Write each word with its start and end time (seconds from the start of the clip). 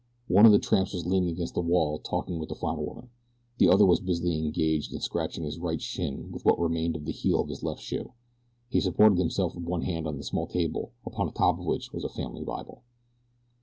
One 0.27 0.47
of 0.47 0.51
the 0.51 0.57
tramps 0.57 0.95
was 0.95 1.05
leaning 1.05 1.29
against 1.29 1.53
the 1.53 1.61
wall 1.61 1.99
talking 1.99 2.39
with 2.39 2.49
the 2.49 2.55
farmer 2.55 2.81
woman. 2.81 3.09
The 3.59 3.69
other 3.69 3.85
was 3.85 3.99
busily 3.99 4.39
engaged 4.39 4.91
in 4.91 4.99
scratching 4.99 5.43
his 5.43 5.59
right 5.59 5.79
shin 5.79 6.31
with 6.31 6.43
what 6.43 6.59
remained 6.59 6.95
of 6.95 7.05
the 7.05 7.11
heel 7.11 7.39
of 7.39 7.49
his 7.49 7.61
left 7.61 7.81
shoe. 7.81 8.13
He 8.67 8.81
supported 8.81 9.19
himself 9.19 9.53
with 9.53 9.63
one 9.65 9.83
hand 9.83 10.07
on 10.07 10.17
a 10.17 10.23
small 10.23 10.47
table 10.47 10.91
upon 11.05 11.27
the 11.27 11.33
top 11.33 11.59
of 11.59 11.65
which 11.65 11.93
was 11.93 12.03
a 12.03 12.09
family 12.09 12.43
Bible. 12.43 12.81